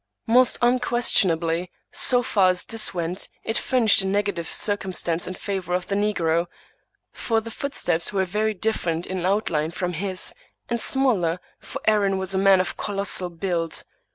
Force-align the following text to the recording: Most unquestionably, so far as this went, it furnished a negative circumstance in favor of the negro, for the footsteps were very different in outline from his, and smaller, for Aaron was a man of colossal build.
Most 0.25 0.57
unquestionably, 0.63 1.69
so 1.91 2.23
far 2.23 2.49
as 2.49 2.65
this 2.65 2.91
went, 2.91 3.29
it 3.43 3.55
furnished 3.59 4.01
a 4.01 4.07
negative 4.07 4.49
circumstance 4.49 5.27
in 5.27 5.35
favor 5.35 5.75
of 5.75 5.89
the 5.89 5.93
negro, 5.95 6.47
for 7.11 7.39
the 7.39 7.51
footsteps 7.51 8.11
were 8.11 8.25
very 8.25 8.55
different 8.55 9.05
in 9.05 9.23
outline 9.27 9.69
from 9.69 9.93
his, 9.93 10.33
and 10.69 10.81
smaller, 10.81 11.39
for 11.59 11.79
Aaron 11.85 12.17
was 12.17 12.33
a 12.33 12.39
man 12.39 12.59
of 12.59 12.77
colossal 12.77 13.29
build. 13.29 13.83